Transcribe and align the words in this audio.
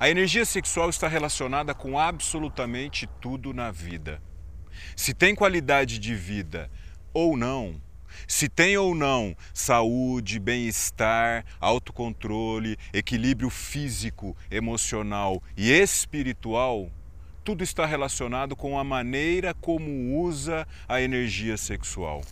A 0.00 0.08
energia 0.08 0.44
sexual 0.44 0.88
está 0.90 1.08
relacionada 1.08 1.74
com 1.74 1.98
absolutamente 1.98 3.08
tudo 3.20 3.52
na 3.52 3.72
vida. 3.72 4.22
Se 4.94 5.12
tem 5.12 5.34
qualidade 5.34 5.98
de 5.98 6.14
vida 6.14 6.70
ou 7.12 7.36
não, 7.36 7.82
se 8.28 8.48
tem 8.48 8.76
ou 8.76 8.94
não 8.94 9.36
saúde, 9.52 10.38
bem-estar, 10.38 11.44
autocontrole, 11.58 12.76
equilíbrio 12.92 13.50
físico, 13.50 14.36
emocional 14.48 15.42
e 15.56 15.72
espiritual, 15.72 16.92
tudo 17.42 17.64
está 17.64 17.84
relacionado 17.84 18.54
com 18.54 18.78
a 18.78 18.84
maneira 18.84 19.52
como 19.52 20.16
usa 20.22 20.64
a 20.86 21.02
energia 21.02 21.56
sexual. 21.56 22.22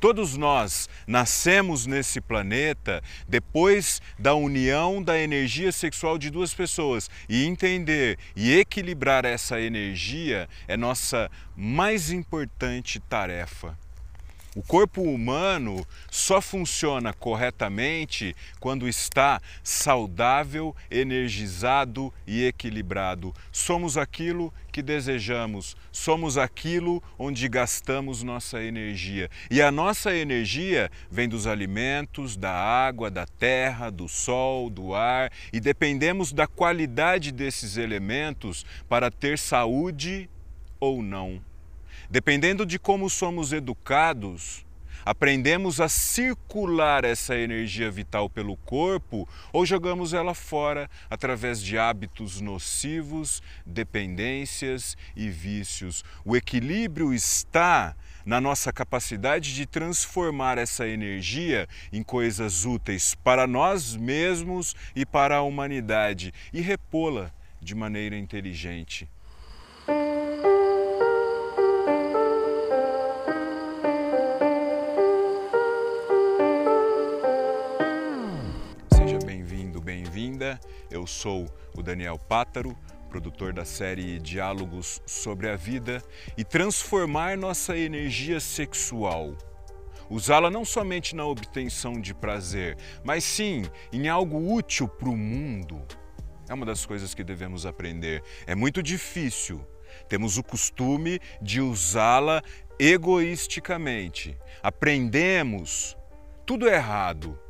Todos 0.00 0.34
nós 0.34 0.88
nascemos 1.06 1.84
nesse 1.84 2.22
planeta 2.22 3.02
depois 3.28 4.00
da 4.18 4.34
união 4.34 5.02
da 5.02 5.18
energia 5.18 5.70
sexual 5.70 6.16
de 6.16 6.30
duas 6.30 6.54
pessoas 6.54 7.10
e 7.28 7.44
entender 7.44 8.18
e 8.34 8.58
equilibrar 8.58 9.26
essa 9.26 9.60
energia 9.60 10.48
é 10.66 10.74
nossa 10.74 11.30
mais 11.54 12.10
importante 12.10 12.98
tarefa. 12.98 13.78
O 14.56 14.62
corpo 14.64 15.00
humano 15.02 15.86
só 16.10 16.40
funciona 16.40 17.12
corretamente 17.12 18.34
quando 18.58 18.88
está 18.88 19.40
saudável, 19.62 20.74
energizado 20.90 22.12
e 22.26 22.44
equilibrado. 22.44 23.32
Somos 23.52 23.96
aquilo 23.96 24.52
que 24.72 24.82
desejamos, 24.82 25.76
somos 25.92 26.36
aquilo 26.36 27.00
onde 27.16 27.48
gastamos 27.48 28.24
nossa 28.24 28.60
energia. 28.60 29.30
E 29.48 29.62
a 29.62 29.70
nossa 29.70 30.12
energia 30.12 30.90
vem 31.08 31.28
dos 31.28 31.46
alimentos, 31.46 32.36
da 32.36 32.52
água, 32.52 33.08
da 33.08 33.26
terra, 33.26 33.88
do 33.88 34.08
sol, 34.08 34.68
do 34.68 34.96
ar, 34.96 35.30
e 35.52 35.60
dependemos 35.60 36.32
da 36.32 36.48
qualidade 36.48 37.30
desses 37.30 37.76
elementos 37.76 38.66
para 38.88 39.12
ter 39.12 39.38
saúde 39.38 40.28
ou 40.80 41.04
não. 41.04 41.40
Dependendo 42.10 42.66
de 42.66 42.76
como 42.76 43.08
somos 43.08 43.52
educados, 43.52 44.66
aprendemos 45.04 45.80
a 45.80 45.88
circular 45.88 47.04
essa 47.04 47.36
energia 47.36 47.88
vital 47.88 48.28
pelo 48.28 48.56
corpo 48.56 49.28
ou 49.52 49.64
jogamos 49.64 50.12
ela 50.12 50.34
fora 50.34 50.90
através 51.08 51.62
de 51.62 51.78
hábitos 51.78 52.40
nocivos, 52.40 53.40
dependências 53.64 54.96
e 55.14 55.28
vícios. 55.28 56.04
O 56.24 56.36
equilíbrio 56.36 57.14
está 57.14 57.94
na 58.26 58.40
nossa 58.40 58.72
capacidade 58.72 59.54
de 59.54 59.64
transformar 59.64 60.58
essa 60.58 60.88
energia 60.88 61.68
em 61.92 62.02
coisas 62.02 62.64
úteis 62.64 63.14
para 63.14 63.46
nós 63.46 63.94
mesmos 63.94 64.74
e 64.96 65.06
para 65.06 65.36
a 65.36 65.42
humanidade 65.42 66.34
e 66.52 66.60
repô-la 66.60 67.32
de 67.62 67.72
maneira 67.72 68.16
inteligente. 68.16 69.08
Eu 81.00 81.06
sou 81.06 81.48
o 81.74 81.82
Daniel 81.82 82.18
Pátaro, 82.18 82.76
produtor 83.08 83.54
da 83.54 83.64
série 83.64 84.18
Diálogos 84.18 85.00
sobre 85.06 85.48
a 85.48 85.56
Vida, 85.56 86.02
e 86.36 86.44
transformar 86.44 87.38
nossa 87.38 87.74
energia 87.74 88.38
sexual. 88.38 89.34
Usá-la 90.10 90.50
não 90.50 90.62
somente 90.62 91.16
na 91.16 91.24
obtenção 91.24 91.98
de 91.98 92.12
prazer, 92.12 92.76
mas 93.02 93.24
sim 93.24 93.62
em 93.90 94.10
algo 94.10 94.52
útil 94.52 94.86
para 94.86 95.08
o 95.08 95.16
mundo. 95.16 95.82
É 96.46 96.52
uma 96.52 96.66
das 96.66 96.84
coisas 96.84 97.14
que 97.14 97.24
devemos 97.24 97.64
aprender. 97.64 98.22
É 98.46 98.54
muito 98.54 98.82
difícil. 98.82 99.66
Temos 100.06 100.36
o 100.36 100.42
costume 100.42 101.18
de 101.40 101.62
usá-la 101.62 102.42
egoisticamente. 102.78 104.36
Aprendemos 104.62 105.96
tudo 106.44 106.68
errado 106.68 107.40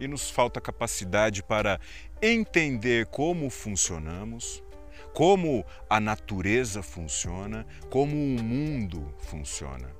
e 0.00 0.08
nos 0.08 0.30
falta 0.30 0.60
capacidade 0.60 1.42
para 1.42 1.78
entender 2.22 3.06
como 3.06 3.50
funcionamos, 3.50 4.62
como 5.12 5.64
a 5.88 5.98
natureza 6.00 6.82
funciona, 6.82 7.66
como 7.88 8.14
o 8.14 8.42
mundo 8.42 9.14
funciona. 9.18 9.90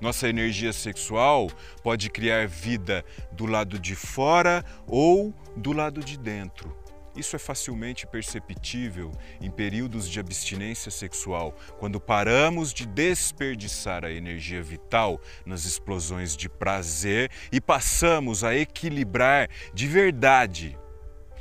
Nossa 0.00 0.28
energia 0.28 0.72
sexual 0.72 1.48
pode 1.82 2.08
criar 2.08 2.46
vida 2.46 3.04
do 3.32 3.46
lado 3.46 3.78
de 3.78 3.96
fora 3.96 4.64
ou 4.86 5.34
do 5.56 5.72
lado 5.72 6.00
de 6.00 6.16
dentro. 6.16 6.76
Isso 7.18 7.34
é 7.34 7.38
facilmente 7.38 8.06
perceptível 8.06 9.10
em 9.40 9.50
períodos 9.50 10.08
de 10.08 10.20
abstinência 10.20 10.88
sexual, 10.88 11.52
quando 11.76 12.00
paramos 12.00 12.72
de 12.72 12.86
desperdiçar 12.86 14.04
a 14.04 14.12
energia 14.12 14.62
vital 14.62 15.20
nas 15.44 15.64
explosões 15.64 16.36
de 16.36 16.48
prazer 16.48 17.28
e 17.50 17.60
passamos 17.60 18.44
a 18.44 18.54
equilibrar 18.54 19.50
de 19.74 19.88
verdade 19.88 20.78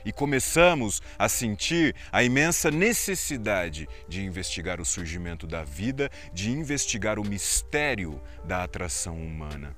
e 0.03 0.11
começamos 0.11 0.99
a 1.19 1.29
sentir 1.29 1.93
a 2.11 2.23
imensa 2.23 2.71
necessidade 2.71 3.87
de 4.07 4.23
investigar 4.23 4.81
o 4.81 4.85
surgimento 4.85 5.45
da 5.45 5.63
vida, 5.63 6.09
de 6.33 6.49
investigar 6.49 7.19
o 7.19 7.27
mistério 7.27 8.19
da 8.43 8.63
atração 8.63 9.15
humana. 9.15 9.75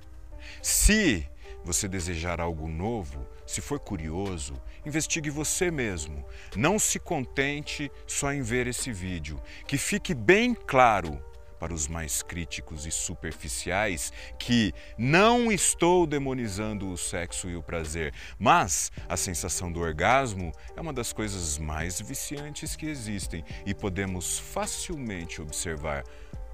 Se 0.62 1.28
você 1.64 1.88
desejar 1.90 2.40
algo 2.40 2.70
novo, 2.70 3.28
se 3.50 3.62
for 3.62 3.80
curioso, 3.80 4.54
investigue 4.86 5.32
você 5.32 5.72
mesmo. 5.72 6.24
Não 6.56 6.78
se 6.78 7.00
contente 7.00 7.92
só 8.06 8.32
em 8.32 8.44
ver 8.44 8.68
esse 8.68 8.92
vídeo. 8.94 9.42
Que 9.66 9.76
fique 9.76 10.14
bem 10.14 10.54
claro 10.54 11.20
para 11.60 11.74
os 11.74 11.88
mais 11.88 12.22
críticos 12.22 12.86
e 12.86 12.92
superficiais 12.92 14.14
que 14.38 14.72
não 14.96 15.52
estou 15.52 16.06
demonizando 16.06 16.92
o 16.92 16.98
sexo 16.98 17.50
e 17.50 17.56
o 17.56 17.64
prazer, 17.64 18.14
mas 18.38 18.92
a 19.10 19.18
sensação 19.18 19.72
do 19.72 19.80
orgasmo 19.80 20.52
é 20.78 20.80
uma 20.80 20.94
das 20.94 21.12
coisas 21.12 21.58
mais 21.58 22.00
viciantes 22.00 22.76
que 22.76 22.86
existem 22.86 23.44
e 23.66 23.74
podemos 23.74 24.38
facilmente 24.38 25.42
observar 25.42 26.04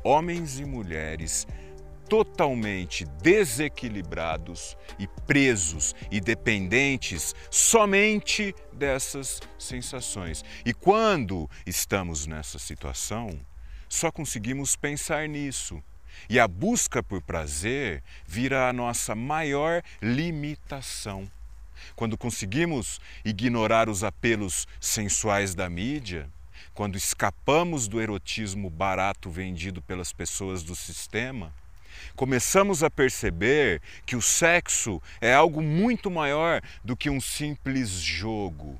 homens 0.01 0.62
e 0.62 0.66
mulheres 0.66 1.45
totalmente 2.08 3.06
desequilibrados 3.22 4.78
e 5.00 5.08
presos 5.26 5.96
e 6.12 6.20
dependentes 6.20 7.34
somente 7.50 8.56
dessas 8.72 9.42
sensações. 9.58 10.44
E 10.66 10.74
quando 10.74 11.50
estamos 11.66 12.26
nessa 12.26 12.60
situação, 12.60 13.40
só 13.90 14.12
conseguimos 14.12 14.76
pensar 14.76 15.28
nisso. 15.28 15.82
E 16.30 16.40
a 16.40 16.48
busca 16.48 17.04
por 17.04 17.22
prazer 17.22 18.02
vira 18.26 18.70
a 18.70 18.74
nossa 18.74 19.14
maior 19.16 19.84
limitação. 20.02 21.30
Quando 21.96 22.18
conseguimos 22.18 23.00
ignorar 23.24 23.90
os 23.90 24.04
apelos 24.04 24.68
sensuais 24.80 25.54
da 25.54 25.70
mídia, 25.70 26.30
quando 26.74 26.98
escapamos 26.98 27.88
do 27.88 28.02
erotismo 28.02 28.70
barato 28.70 29.30
vendido 29.30 29.82
pelas 29.82 30.12
pessoas 30.12 30.64
do 30.64 30.76
sistema, 30.76 31.54
começamos 32.16 32.83
a 32.83 32.89
perceber 32.89 33.81
que 34.06 34.16
o 34.16 34.22
sexo 34.22 35.01
é 35.19 35.33
algo 35.33 35.61
muito 35.61 36.09
maior 36.09 36.61
do 36.83 36.95
que 36.95 37.09
um 37.09 37.22
simples 37.22 37.89
jogo, 37.89 38.79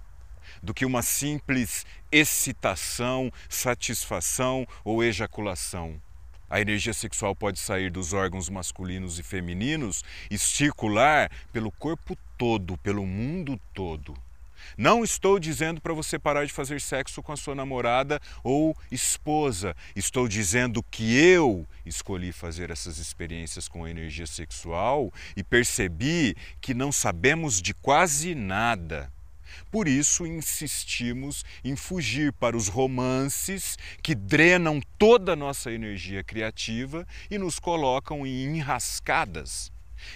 do 0.62 0.74
que 0.74 0.86
uma 0.86 1.02
simples 1.02 1.86
excitação, 2.12 3.32
satisfação 3.50 4.68
ou 4.84 5.04
ejaculação. 5.04 6.02
A 6.50 6.62
energia 6.62 6.94
sexual 6.94 7.36
pode 7.36 7.60
sair 7.60 7.90
dos 7.90 8.14
órgãos 8.14 8.50
masculinos 8.50 9.18
e 9.20 9.24
femininos 9.24 10.04
e 10.30 10.38
circular 10.38 11.32
pelo 11.52 11.72
corpo 11.72 12.18
todo, 12.38 12.78
pelo 12.78 13.06
mundo 13.06 13.60
todo. 13.74 14.25
Não 14.78 15.04
estou 15.04 15.40
dizendo 15.40 15.82
para 15.82 15.94
você 15.94 16.18
parar 16.18 16.46
de 16.46 16.54
fazer 16.54 16.82
sexo 16.82 17.22
com 17.22 17.32
a 17.32 17.38
sua 17.38 17.56
namorada 17.56 18.20
ou 18.44 18.76
esposa. 18.92 19.76
Estou 19.96 20.28
dizendo 20.28 20.84
que 20.84 21.18
eu 21.18 21.68
escolhi 21.86 22.32
fazer 22.32 22.70
essas 22.70 22.98
experiências 22.98 23.68
com 23.68 23.88
energia 23.88 24.28
sexual 24.28 25.12
e 25.36 25.44
percebi 25.44 26.36
que 26.60 26.74
não 26.74 26.92
sabemos 26.92 27.62
de 27.62 27.74
quase 27.74 28.36
nada. 28.36 29.12
Por 29.72 29.88
isso 29.88 30.26
insistimos 30.26 31.44
em 31.64 31.76
fugir 31.76 32.34
para 32.34 32.58
os 32.58 32.68
romances 32.68 33.78
que 34.02 34.14
drenam 34.14 34.82
toda 34.98 35.34
a 35.34 35.36
nossa 35.36 35.72
energia 35.72 36.24
criativa 36.24 37.08
e 37.30 37.38
nos 37.38 37.60
colocam 37.60 38.26
em 38.26 38.58
enrascadas 38.58 39.72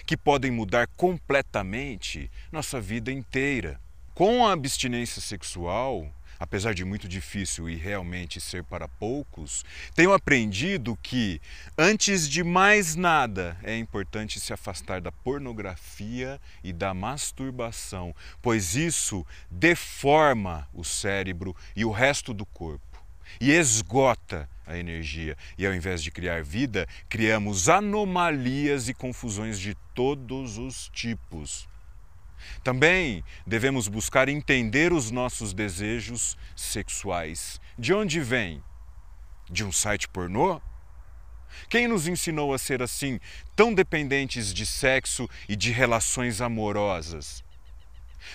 que 0.06 0.16
podem 0.16 0.50
mudar 0.50 0.86
completamente 0.96 2.30
nossa 2.52 2.80
vida 2.80 3.10
inteira. 3.10 3.80
Com 4.14 4.46
a 4.46 4.52
abstinência 4.52 5.22
sexual, 5.22 6.06
apesar 6.38 6.74
de 6.74 6.84
muito 6.84 7.08
difícil 7.08 7.68
e 7.68 7.76
realmente 7.76 8.40
ser 8.40 8.64
para 8.64 8.88
poucos, 8.88 9.64
tenho 9.94 10.12
aprendido 10.12 10.98
que, 11.02 11.40
antes 11.76 12.28
de 12.28 12.42
mais 12.42 12.96
nada, 12.96 13.56
é 13.62 13.76
importante 13.76 14.40
se 14.40 14.52
afastar 14.52 15.00
da 15.00 15.12
pornografia 15.12 16.40
e 16.62 16.72
da 16.72 16.92
masturbação, 16.92 18.14
pois 18.42 18.74
isso 18.74 19.26
deforma 19.50 20.68
o 20.74 20.84
cérebro 20.84 21.54
e 21.76 21.84
o 21.84 21.90
resto 21.90 22.34
do 22.34 22.44
corpo 22.44 22.90
e 23.40 23.52
esgota 23.52 24.48
a 24.66 24.76
energia. 24.78 25.36
E 25.58 25.66
ao 25.66 25.74
invés 25.74 26.02
de 26.02 26.10
criar 26.10 26.42
vida, 26.42 26.86
criamos 27.08 27.68
anomalias 27.68 28.88
e 28.88 28.94
confusões 28.94 29.58
de 29.58 29.74
todos 29.94 30.58
os 30.58 30.88
tipos. 30.92 31.68
Também 32.62 33.24
devemos 33.46 33.88
buscar 33.88 34.28
entender 34.28 34.92
os 34.92 35.10
nossos 35.10 35.52
desejos 35.52 36.36
sexuais. 36.56 37.60
De 37.78 37.92
onde 37.92 38.20
vem? 38.20 38.62
De 39.50 39.64
um 39.64 39.72
site 39.72 40.08
pornô? 40.08 40.60
Quem 41.68 41.88
nos 41.88 42.06
ensinou 42.06 42.54
a 42.54 42.58
ser 42.58 42.82
assim, 42.82 43.18
tão 43.56 43.74
dependentes 43.74 44.54
de 44.54 44.64
sexo 44.64 45.28
e 45.48 45.56
de 45.56 45.70
relações 45.70 46.40
amorosas? 46.40 47.42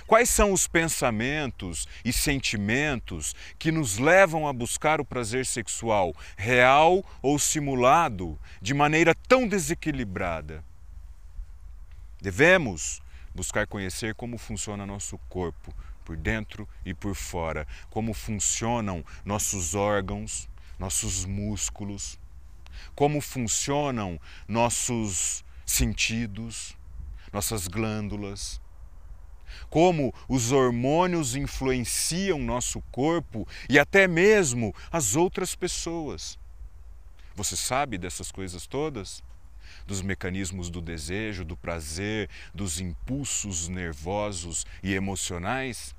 Quais 0.07 0.30
são 0.30 0.52
os 0.52 0.68
pensamentos 0.68 1.88
e 2.04 2.12
sentimentos 2.12 3.36
que 3.57 3.72
nos 3.72 3.98
levam 3.98 4.48
a 4.48 4.54
buscar 4.54 5.00
o 5.00 5.06
prazer 5.06 5.46
sexual, 5.46 6.16
real 6.36 7.04
ou 7.22 7.40
simulado, 7.40 8.40
de 8.62 8.74
maneira 8.74 9.16
tão 9.28 9.48
desequilibrada? 9.48 10.63
Devemos 12.22 13.02
buscar 13.35 13.67
conhecer 13.67 14.15
como 14.15 14.37
funciona 14.37 14.85
nosso 14.85 15.17
corpo, 15.29 15.75
por 16.05 16.15
dentro 16.15 16.67
e 16.85 16.93
por 16.93 17.15
fora, 17.15 17.67
como 17.89 18.13
funcionam 18.13 19.03
nossos 19.25 19.75
órgãos, 19.75 20.47
nossos 20.79 21.25
músculos, 21.25 22.17
como 22.95 23.19
funcionam 23.19 24.19
nossos 24.47 25.43
sentidos, 25.65 26.77
nossas 27.33 27.67
glândulas, 27.67 28.61
como 29.69 30.13
os 30.27 30.51
hormônios 30.51 31.35
influenciam 31.35 32.39
nosso 32.39 32.81
corpo 32.91 33.47
e 33.69 33.79
até 33.79 34.07
mesmo 34.07 34.73
as 34.91 35.15
outras 35.15 35.55
pessoas. 35.55 36.37
Você 37.35 37.55
sabe 37.55 37.97
dessas 37.97 38.31
coisas 38.31 38.65
todas? 38.67 39.23
Dos 39.85 40.01
mecanismos 40.01 40.69
do 40.69 40.81
desejo, 40.81 41.45
do 41.45 41.57
prazer, 41.57 42.29
dos 42.53 42.79
impulsos 42.79 43.67
nervosos 43.67 44.65
e 44.83 44.94
emocionais? 44.94 45.95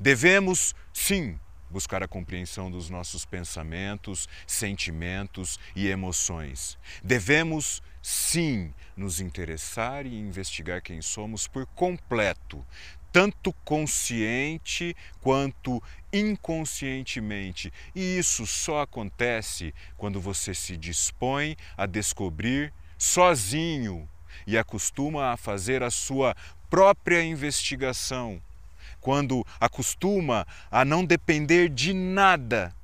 Devemos, 0.00 0.74
sim, 0.92 1.38
buscar 1.70 2.02
a 2.02 2.08
compreensão 2.08 2.70
dos 2.70 2.88
nossos 2.88 3.24
pensamentos, 3.24 4.28
sentimentos 4.46 5.58
e 5.76 5.88
emoções. 5.88 6.78
Devemos, 7.02 7.82
sim, 8.02 8.72
nos 8.96 9.20
interessar 9.20 10.06
e 10.06 10.18
investigar 10.18 10.82
quem 10.82 11.02
somos 11.02 11.46
por 11.46 11.66
completo, 11.66 12.64
tanto 13.12 13.52
consciente 13.64 14.94
quanto 15.20 15.82
inconscientemente. 16.12 17.72
E 17.94 18.18
isso 18.18 18.46
só 18.46 18.82
acontece 18.82 19.74
quando 19.96 20.20
você 20.20 20.54
se 20.54 20.76
dispõe 20.76 21.56
a 21.76 21.86
descobrir 21.86 22.72
sozinho 22.96 24.08
e 24.46 24.56
acostuma 24.56 25.32
a 25.32 25.36
fazer 25.36 25.82
a 25.82 25.90
sua 25.90 26.34
própria 26.70 27.22
investigação, 27.22 28.42
quando 29.00 29.44
acostuma 29.60 30.46
a 30.70 30.84
não 30.84 31.04
depender 31.04 31.68
de 31.68 31.92
nada, 31.92 32.74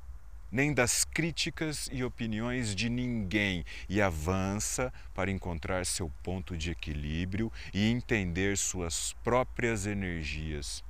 nem 0.55 0.73
das 0.73 1.03
críticas 1.03 1.89
e 1.91 2.01
opiniões 2.01 2.73
de 2.73 2.87
ninguém, 2.87 3.65
e 3.89 4.01
avança 4.01 4.91
para 5.13 5.29
encontrar 5.29 5.85
seu 5.85 6.09
ponto 6.23 6.55
de 6.55 6.71
equilíbrio 6.71 7.51
e 7.73 7.91
entender 7.91 8.57
suas 8.57 9.13
próprias 9.21 9.85
energias 9.85 10.81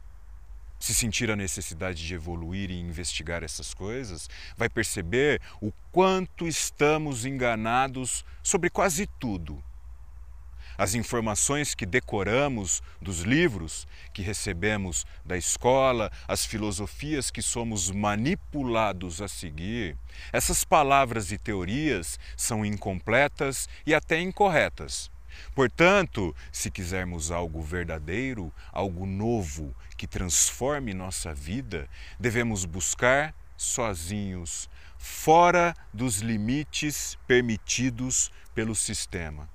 se 0.78 0.94
sentir 0.94 1.32
a 1.32 1.36
necessidade 1.36 2.06
de 2.06 2.14
evoluir 2.14 2.70
e 2.70 2.80
investigar 2.80 3.44
essas 3.44 3.74
coisas, 3.74 4.30
vai 4.56 4.70
perceber 4.70 5.42
o 5.60 5.72
quanto 5.92 6.48
estamos 6.48 7.26
enganados 7.26 8.24
sobre 8.44 8.70
quase 8.70 9.08
tudo. 9.20 9.64
As 10.78 10.94
informações 10.94 11.74
que 11.74 11.86
decoramos 11.86 12.84
dos 13.02 13.22
livros 13.22 13.88
que 14.14 14.22
recebemos 14.22 15.06
da 15.24 15.38
escola, 15.38 16.12
as 16.28 16.46
filosofias 16.46 17.32
que 17.32 17.42
somos 17.42 17.90
manipulados 17.92 19.22
a 19.22 19.28
seguir, 19.28 19.98
essas 20.32 20.64
palavras 20.64 21.32
e 21.32 21.38
teorias 21.38 22.20
são 22.36 22.66
incompletas 22.66 23.70
e 23.86 23.94
até 23.94 24.20
incorretas. 24.20 25.12
Portanto, 25.54 26.36
se 26.52 26.72
quisermos 26.72 27.32
algo 27.32 27.62
verdadeiro, 27.62 28.54
algo 28.72 29.06
novo, 29.06 29.76
que 29.98 30.08
transforme 30.08 30.94
nossa 30.94 31.34
vida, 31.34 31.90
devemos 32.20 32.66
buscar 32.66 33.34
sozinhos, 33.58 34.70
fora 34.98 35.74
dos 35.94 36.20
limites 36.20 37.18
permitidos 37.28 38.32
pelo 38.54 38.76
sistema. 38.76 39.50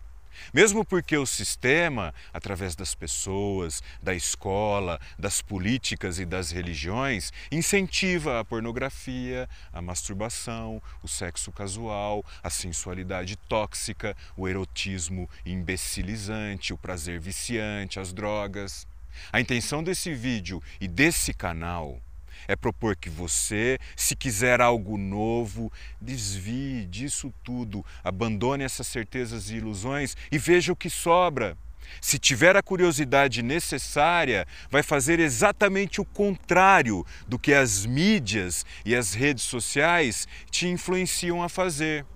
Mesmo 0.52 0.84
porque 0.84 1.16
o 1.16 1.26
sistema, 1.26 2.14
através 2.32 2.74
das 2.74 2.94
pessoas, 2.94 3.82
da 4.02 4.14
escola, 4.14 5.00
das 5.18 5.40
políticas 5.40 6.18
e 6.18 6.24
das 6.24 6.50
religiões, 6.50 7.32
incentiva 7.50 8.40
a 8.40 8.44
pornografia, 8.44 9.48
a 9.72 9.80
masturbação, 9.80 10.82
o 11.02 11.08
sexo 11.08 11.52
casual, 11.52 12.24
a 12.42 12.50
sensualidade 12.50 13.36
tóxica, 13.36 14.16
o 14.36 14.48
erotismo 14.48 15.28
imbecilizante, 15.44 16.72
o 16.72 16.78
prazer 16.78 17.20
viciante, 17.20 18.00
as 18.00 18.12
drogas. 18.12 18.86
A 19.32 19.40
intenção 19.40 19.82
desse 19.82 20.14
vídeo 20.14 20.62
e 20.80 20.86
desse 20.86 21.34
canal 21.34 22.00
é 22.48 22.56
propor 22.56 22.96
que 22.96 23.10
você, 23.10 23.78
se 23.96 24.14
quiser 24.16 24.60
algo 24.60 24.96
novo, 24.96 25.72
desvie 26.00 26.86
disso 26.86 27.32
tudo, 27.42 27.84
abandone 28.02 28.64
essas 28.64 28.86
certezas 28.86 29.50
e 29.50 29.56
ilusões 29.56 30.16
e 30.30 30.38
veja 30.38 30.72
o 30.72 30.76
que 30.76 30.90
sobra. 30.90 31.56
Se 32.00 32.18
tiver 32.18 32.56
a 32.56 32.62
curiosidade 32.62 33.42
necessária, 33.42 34.46
vai 34.70 34.82
fazer 34.82 35.18
exatamente 35.18 36.00
o 36.00 36.04
contrário 36.04 37.04
do 37.26 37.38
que 37.38 37.52
as 37.52 37.84
mídias 37.84 38.64
e 38.84 38.94
as 38.94 39.12
redes 39.12 39.44
sociais 39.44 40.28
te 40.50 40.68
influenciam 40.68 41.42
a 41.42 41.48
fazer. 41.48 42.06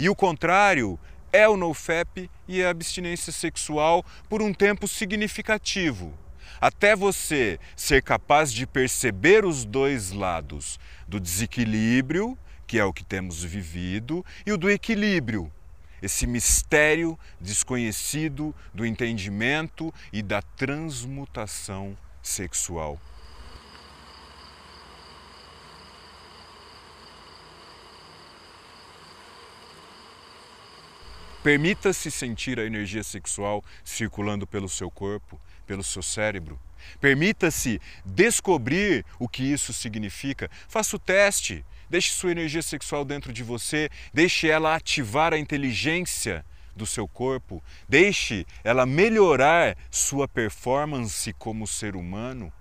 E 0.00 0.08
o 0.08 0.14
contrário 0.14 0.98
é 1.32 1.48
o 1.48 1.56
NoFap 1.56 2.30
e 2.48 2.62
a 2.62 2.70
abstinência 2.70 3.32
sexual 3.32 4.04
por 4.28 4.40
um 4.40 4.52
tempo 4.54 4.88
significativo 4.88 6.25
até 6.60 6.96
você 6.96 7.58
ser 7.74 8.02
capaz 8.02 8.52
de 8.52 8.66
perceber 8.66 9.44
os 9.44 9.64
dois 9.64 10.10
lados 10.10 10.78
do 11.06 11.20
desequilíbrio, 11.20 12.36
que 12.66 12.78
é 12.78 12.84
o 12.84 12.92
que 12.92 13.04
temos 13.04 13.42
vivido, 13.42 14.24
e 14.44 14.52
o 14.52 14.58
do 14.58 14.70
equilíbrio, 14.70 15.52
esse 16.02 16.26
mistério 16.26 17.18
desconhecido 17.40 18.54
do 18.74 18.84
entendimento 18.84 19.92
e 20.12 20.22
da 20.22 20.42
transmutação 20.42 21.96
sexual. 22.22 23.00
Permita-se 31.46 32.10
sentir 32.10 32.58
a 32.58 32.64
energia 32.64 33.04
sexual 33.04 33.62
circulando 33.84 34.48
pelo 34.48 34.68
seu 34.68 34.90
corpo, 34.90 35.40
pelo 35.64 35.84
seu 35.84 36.02
cérebro. 36.02 36.58
Permita-se 37.00 37.80
descobrir 38.04 39.06
o 39.16 39.28
que 39.28 39.44
isso 39.44 39.72
significa. 39.72 40.50
Faça 40.66 40.96
o 40.96 40.98
teste. 40.98 41.64
Deixe 41.88 42.10
sua 42.10 42.32
energia 42.32 42.62
sexual 42.62 43.04
dentro 43.04 43.32
de 43.32 43.44
você, 43.44 43.88
deixe 44.12 44.50
ela 44.50 44.74
ativar 44.74 45.32
a 45.32 45.38
inteligência 45.38 46.44
do 46.74 46.84
seu 46.84 47.06
corpo, 47.06 47.62
deixe 47.88 48.44
ela 48.64 48.84
melhorar 48.84 49.76
sua 49.88 50.26
performance 50.26 51.32
como 51.34 51.64
ser 51.64 51.94
humano. 51.94 52.52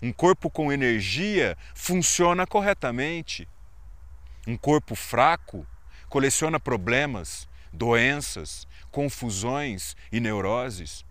Um 0.00 0.12
corpo 0.12 0.48
com 0.48 0.72
energia 0.72 1.58
funciona 1.74 2.46
corretamente. 2.46 3.48
Um 4.46 4.56
corpo 4.56 4.94
fraco 4.94 5.66
coleciona 6.08 6.60
problemas, 6.60 7.47
doenças, 7.72 8.66
confusões 8.90 9.96
e 10.10 10.20
neuroses. 10.20 11.04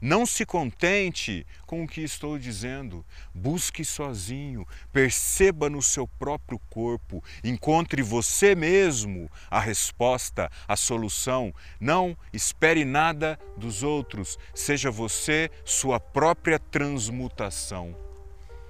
Não 0.00 0.24
se 0.24 0.46
contente 0.46 1.46
com 1.66 1.82
o 1.82 1.88
que 1.88 2.02
estou 2.02 2.38
dizendo. 2.38 3.04
Busque 3.34 3.84
sozinho, 3.84 4.66
perceba 4.92 5.68
no 5.68 5.82
seu 5.82 6.06
próprio 6.06 6.58
corpo, 6.70 7.22
encontre 7.42 8.02
você 8.02 8.54
mesmo 8.54 9.30
a 9.50 9.58
resposta, 9.58 10.50
a 10.66 10.76
solução. 10.76 11.52
Não 11.80 12.16
espere 12.32 12.84
nada 12.84 13.38
dos 13.56 13.82
outros, 13.82 14.38
seja 14.54 14.90
você 14.90 15.50
sua 15.64 15.98
própria 15.98 16.58
transmutação. 16.58 18.07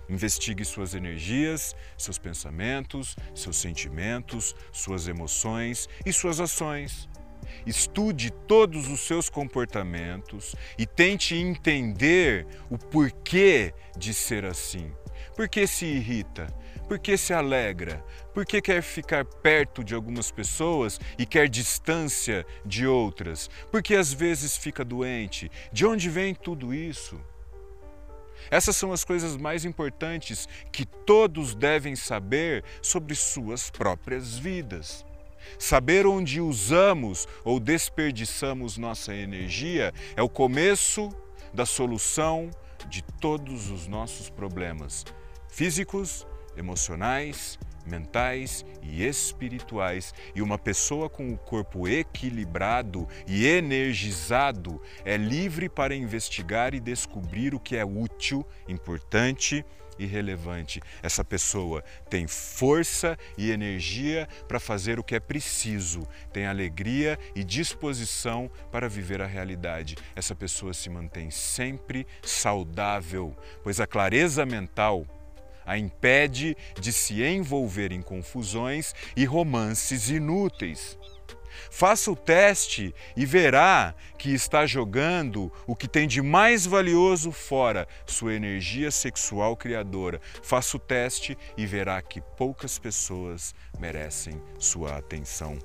Investigue 0.08 0.64
suas 0.64 0.94
energias, 0.94 1.76
seus 1.96 2.18
pensamentos, 2.18 3.14
seus 3.34 3.56
sentimentos, 3.56 4.54
suas 4.72 5.06
emoções 5.06 5.88
e 6.04 6.12
suas 6.12 6.40
ações. 6.40 7.08
Estude 7.66 8.30
todos 8.30 8.88
os 8.88 9.00
seus 9.00 9.28
comportamentos 9.28 10.54
e 10.78 10.86
tente 10.86 11.34
entender 11.34 12.46
o 12.70 12.78
porquê 12.78 13.74
de 13.96 14.14
ser 14.14 14.44
assim. 14.44 14.92
Por 15.34 15.48
que 15.48 15.66
se 15.66 15.84
irrita? 15.86 16.46
Por 16.88 16.98
que 16.98 17.16
se 17.16 17.34
alegra? 17.34 18.02
Por 18.32 18.46
que 18.46 18.62
quer 18.62 18.82
ficar 18.82 19.24
perto 19.24 19.84
de 19.84 19.94
algumas 19.94 20.30
pessoas 20.30 20.98
e 21.18 21.26
quer 21.26 21.48
distância 21.48 22.46
de 22.64 22.86
outras? 22.86 23.50
Por 23.70 23.82
que 23.82 23.94
às 23.94 24.12
vezes 24.12 24.56
fica 24.56 24.84
doente? 24.84 25.50
De 25.70 25.84
onde 25.84 26.08
vem 26.08 26.34
tudo 26.34 26.72
isso? 26.72 27.20
Essas 28.50 28.76
são 28.76 28.92
as 28.92 29.04
coisas 29.04 29.36
mais 29.36 29.64
importantes 29.64 30.48
que 30.72 30.84
todos 30.84 31.54
devem 31.54 31.94
saber 31.94 32.64
sobre 32.82 33.14
suas 33.14 33.70
próprias 33.70 34.36
vidas. 34.36 35.04
Saber 35.58 36.06
onde 36.06 36.40
usamos 36.40 37.26
ou 37.44 37.58
desperdiçamos 37.60 38.76
nossa 38.76 39.14
energia 39.14 39.92
é 40.16 40.22
o 40.22 40.28
começo 40.28 41.08
da 41.52 41.64
solução 41.64 42.50
de 42.88 43.02
todos 43.02 43.70
os 43.70 43.86
nossos 43.86 44.28
problemas 44.28 45.04
físicos, 45.48 46.26
emocionais 46.56 47.58
mentais 47.88 48.64
e 48.82 49.04
espirituais. 49.04 50.14
E 50.34 50.42
uma 50.42 50.58
pessoa 50.58 51.08
com 51.08 51.32
o 51.32 51.38
corpo 51.38 51.88
equilibrado 51.88 53.08
e 53.26 53.46
energizado 53.46 54.80
é 55.04 55.16
livre 55.16 55.68
para 55.68 55.94
investigar 55.94 56.74
e 56.74 56.80
descobrir 56.80 57.54
o 57.54 57.60
que 57.60 57.76
é 57.76 57.84
útil, 57.84 58.46
importante 58.68 59.64
e 59.98 60.06
relevante. 60.06 60.80
Essa 61.02 61.24
pessoa 61.24 61.82
tem 62.08 62.26
força 62.26 63.18
e 63.36 63.50
energia 63.50 64.28
para 64.46 64.60
fazer 64.60 64.98
o 64.98 65.04
que 65.04 65.14
é 65.14 65.20
preciso, 65.20 66.06
tem 66.32 66.46
alegria 66.46 67.18
e 67.34 67.42
disposição 67.42 68.50
para 68.70 68.88
viver 68.88 69.20
a 69.20 69.26
realidade. 69.26 69.96
Essa 70.14 70.34
pessoa 70.34 70.72
se 70.72 70.88
mantém 70.88 71.30
sempre 71.30 72.06
saudável, 72.22 73.36
pois 73.62 73.80
a 73.80 73.86
clareza 73.86 74.46
mental 74.46 75.06
a 75.68 75.76
impede 75.76 76.56
de 76.80 76.92
se 76.94 77.22
envolver 77.22 77.92
em 77.92 78.00
confusões 78.00 78.94
e 79.14 79.26
romances 79.26 80.08
inúteis. 80.08 80.98
Faça 81.70 82.10
o 82.10 82.16
teste 82.16 82.94
e 83.14 83.26
verá 83.26 83.94
que 84.16 84.32
está 84.32 84.64
jogando 84.64 85.52
o 85.66 85.76
que 85.76 85.86
tem 85.86 86.08
de 86.08 86.22
mais 86.22 86.64
valioso 86.64 87.30
fora, 87.30 87.86
sua 88.06 88.32
energia 88.32 88.90
sexual 88.90 89.54
criadora. 89.56 90.20
Faça 90.42 90.78
o 90.78 90.80
teste 90.80 91.36
e 91.56 91.66
verá 91.66 92.00
que 92.00 92.22
poucas 92.36 92.78
pessoas 92.78 93.54
merecem 93.78 94.40
sua 94.58 94.96
atenção. 94.96 95.58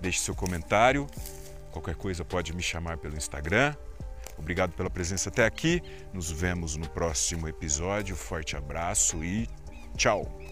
Deixe 0.00 0.18
seu 0.18 0.34
comentário. 0.34 1.06
Qualquer 1.70 1.94
coisa 1.94 2.24
pode 2.24 2.52
me 2.52 2.62
chamar 2.62 2.98
pelo 2.98 3.16
Instagram 3.16 3.76
Obrigado 4.38 4.72
pela 4.72 4.88
presença 4.88 5.28
até 5.28 5.44
aqui. 5.44 5.82
Nos 6.12 6.30
vemos 6.30 6.76
no 6.76 6.88
próximo 6.88 7.48
episódio. 7.48 8.16
Forte 8.16 8.56
abraço 8.56 9.22
e 9.24 9.48
tchau! 9.96 10.47